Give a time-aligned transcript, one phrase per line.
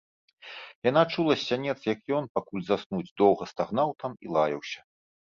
[0.89, 4.79] Яна чула з сянец, як ён, пакуль заснуць, доўга стагнаў там і лаяўся.